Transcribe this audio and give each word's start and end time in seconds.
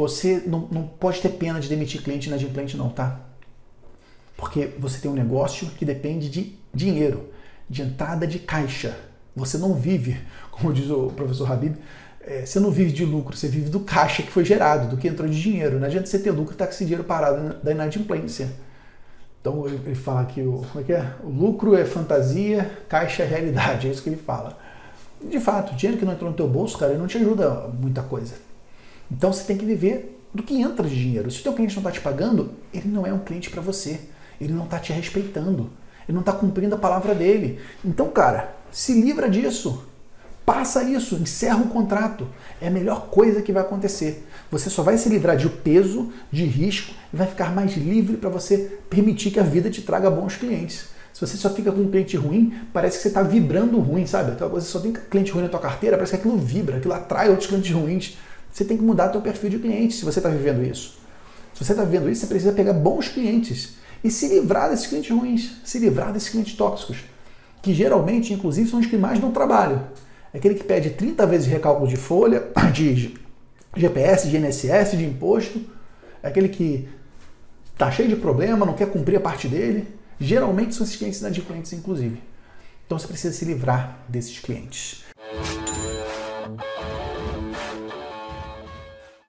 você 0.00 0.42
não, 0.46 0.66
não 0.72 0.82
pode 0.82 1.20
ter 1.20 1.28
pena 1.28 1.60
de 1.60 1.68
demitir 1.68 2.02
cliente 2.02 2.28
inadimplente 2.28 2.74
não, 2.74 2.88
tá? 2.88 3.20
Porque 4.34 4.70
você 4.78 4.98
tem 4.98 5.10
um 5.10 5.14
negócio 5.14 5.66
que 5.68 5.84
depende 5.84 6.30
de 6.30 6.58
dinheiro, 6.72 7.28
de 7.68 7.82
entrada 7.82 8.26
de 8.26 8.38
caixa. 8.38 8.98
Você 9.36 9.58
não 9.58 9.74
vive, 9.74 10.18
como 10.50 10.72
diz 10.72 10.88
o 10.88 11.08
professor 11.08 11.52
Habib, 11.52 11.76
é, 12.22 12.46
você 12.46 12.58
não 12.58 12.70
vive 12.70 12.92
de 12.92 13.04
lucro, 13.04 13.36
você 13.36 13.46
vive 13.46 13.68
do 13.68 13.80
caixa 13.80 14.22
que 14.22 14.30
foi 14.30 14.42
gerado, 14.42 14.88
do 14.88 14.96
que 14.96 15.06
entrou 15.06 15.28
de 15.28 15.38
dinheiro. 15.38 15.78
Não 15.78 15.86
adianta 15.86 16.06
você 16.06 16.18
ter 16.18 16.30
lucro 16.30 16.52
e 16.52 16.54
estar 16.54 16.64
tá 16.64 16.70
com 16.70 16.74
esse 16.74 16.84
dinheiro 16.84 17.04
parado 17.04 17.56
da 17.62 17.70
inadimplência. 17.70 18.50
Então 19.42 19.66
ele 19.66 19.94
fala 19.94 20.24
que 20.24 20.40
o, 20.40 20.64
como 20.72 20.80
é 20.80 20.82
que 20.82 20.92
é? 20.94 21.14
o 21.22 21.28
lucro 21.28 21.76
é 21.76 21.84
fantasia, 21.84 22.70
caixa 22.88 23.22
é 23.22 23.26
realidade, 23.26 23.86
é 23.86 23.90
isso 23.90 24.02
que 24.02 24.08
ele 24.08 24.16
fala. 24.16 24.58
De 25.22 25.38
fato, 25.38 25.74
o 25.74 25.76
dinheiro 25.76 25.98
que 25.98 26.06
não 26.06 26.14
entrou 26.14 26.30
no 26.30 26.36
teu 26.36 26.48
bolso, 26.48 26.78
cara, 26.78 26.92
ele 26.92 27.00
não 27.00 27.06
te 27.06 27.18
ajuda 27.18 27.68
muita 27.78 28.02
coisa. 28.02 28.34
Então 29.10 29.32
você 29.32 29.44
tem 29.44 29.56
que 29.56 29.64
viver 29.64 30.18
do 30.32 30.42
que 30.42 30.60
entra 30.60 30.86
de 30.88 30.94
dinheiro. 30.94 31.30
Se 31.30 31.40
o 31.40 31.42
teu 31.42 31.52
cliente 31.52 31.74
não 31.74 31.80
está 31.80 31.90
te 31.90 32.00
pagando, 32.00 32.52
ele 32.72 32.88
não 32.88 33.06
é 33.06 33.12
um 33.12 33.18
cliente 33.18 33.50
para 33.50 33.60
você. 33.60 34.00
Ele 34.40 34.52
não 34.52 34.64
está 34.64 34.78
te 34.78 34.92
respeitando. 34.92 35.70
Ele 36.08 36.14
não 36.14 36.20
está 36.20 36.32
cumprindo 36.32 36.74
a 36.74 36.78
palavra 36.78 37.14
dele. 37.14 37.58
Então, 37.84 38.08
cara, 38.08 38.54
se 38.70 39.00
livra 39.00 39.28
disso. 39.28 39.84
Passa 40.46 40.82
isso, 40.82 41.14
encerra 41.16 41.58
o 41.58 41.68
contrato. 41.68 42.26
É 42.60 42.68
a 42.68 42.70
melhor 42.70 43.06
coisa 43.06 43.42
que 43.42 43.52
vai 43.52 43.62
acontecer. 43.62 44.26
Você 44.50 44.70
só 44.70 44.82
vai 44.82 44.98
se 44.98 45.08
livrar 45.08 45.36
de 45.36 45.48
peso, 45.48 46.12
de 46.32 46.44
risco 46.44 46.92
e 47.12 47.16
vai 47.16 47.26
ficar 47.26 47.54
mais 47.54 47.76
livre 47.76 48.16
para 48.16 48.30
você 48.30 48.78
permitir 48.88 49.30
que 49.30 49.38
a 49.38 49.44
vida 49.44 49.70
te 49.70 49.82
traga 49.82 50.10
bons 50.10 50.36
clientes. 50.36 50.86
Se 51.12 51.20
você 51.20 51.36
só 51.36 51.50
fica 51.50 51.70
com 51.70 51.82
um 51.82 51.90
cliente 51.90 52.16
ruim, 52.16 52.52
parece 52.72 52.96
que 52.96 53.02
você 53.02 53.08
está 53.08 53.22
vibrando 53.22 53.78
ruim, 53.78 54.06
sabe? 54.06 54.32
Você 54.38 54.66
só 54.66 54.80
tem 54.80 54.92
cliente 54.92 55.30
ruim 55.32 55.42
na 55.42 55.48
tua 55.48 55.60
carteira, 55.60 55.96
parece 55.96 56.12
que 56.12 56.18
aquilo 56.18 56.38
vibra, 56.38 56.78
aquilo 56.78 56.94
atrai 56.94 57.28
outros 57.28 57.48
clientes 57.48 57.70
ruins. 57.70 58.18
Você 58.52 58.64
tem 58.64 58.76
que 58.76 58.82
mudar 58.82 59.08
teu 59.08 59.20
perfil 59.20 59.50
de 59.50 59.58
cliente 59.58 59.94
se 59.94 60.04
você 60.04 60.18
está 60.18 60.28
vivendo 60.28 60.64
isso. 60.64 60.98
Se 61.54 61.64
você 61.64 61.72
está 61.72 61.84
vivendo 61.84 62.10
isso, 62.10 62.22
você 62.22 62.26
precisa 62.26 62.52
pegar 62.52 62.72
bons 62.72 63.08
clientes 63.08 63.76
e 64.02 64.10
se 64.10 64.28
livrar 64.28 64.70
desses 64.70 64.86
clientes 64.86 65.10
ruins, 65.10 65.52
se 65.64 65.78
livrar 65.78 66.12
desses 66.12 66.28
clientes 66.28 66.54
tóxicos, 66.54 67.04
que 67.62 67.74
geralmente, 67.74 68.32
inclusive, 68.32 68.68
são 68.68 68.80
os 68.80 68.86
que 68.86 68.96
mais 68.96 69.18
dão 69.18 69.30
trabalho. 69.30 69.82
É 70.32 70.38
aquele 70.38 70.54
que 70.54 70.64
pede 70.64 70.90
30 70.90 71.26
vezes 71.26 71.46
recálculo 71.46 71.88
de 71.88 71.96
folha, 71.96 72.48
de 72.72 73.14
GPS, 73.76 74.28
de 74.28 74.36
INSS, 74.36 74.96
de 74.96 75.04
imposto. 75.04 75.60
É 76.22 76.28
aquele 76.28 76.48
que 76.48 76.88
está 77.72 77.90
cheio 77.90 78.08
de 78.08 78.16
problema, 78.16 78.64
não 78.64 78.74
quer 78.74 78.90
cumprir 78.90 79.16
a 79.16 79.20
parte 79.20 79.48
dele. 79.48 79.86
Geralmente 80.18 80.74
são 80.74 80.84
esses 80.84 80.96
clientes 80.96 81.20
inadimplentes, 81.20 81.72
inclusive. 81.72 82.22
Então 82.86 82.98
você 82.98 83.06
precisa 83.06 83.32
se 83.32 83.44
livrar 83.44 83.98
desses 84.08 84.38
clientes. 84.38 85.04